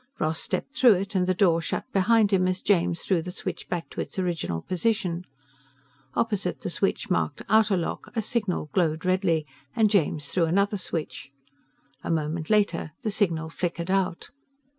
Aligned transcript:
Ross 0.17 0.39
stepped 0.39 0.73
through 0.73 0.95
it 0.95 1.13
and 1.13 1.27
the 1.27 1.33
door 1.35 1.61
shut 1.61 1.83
behind 1.93 2.31
him 2.33 2.47
as 2.47 2.63
James 2.63 3.03
threw 3.03 3.21
the 3.21 3.29
switch 3.29 3.69
back 3.69 3.87
to 3.91 4.01
its 4.01 4.17
original 4.17 4.63
position. 4.63 5.25
Opposite 6.15 6.61
the 6.61 6.71
switch 6.71 7.11
marked 7.11 7.43
OUTER 7.49 7.77
LOCK 7.77 8.11
a 8.17 8.21
signal 8.23 8.71
glowed 8.73 9.05
redly 9.05 9.45
and 9.75 9.91
James 9.91 10.27
threw 10.29 10.45
another 10.45 10.77
switch. 10.77 11.29
A 12.03 12.09
moment 12.09 12.49
later 12.49 12.93
the 13.03 13.11
signal 13.11 13.49
flickered 13.49 13.91
out. 13.91 14.31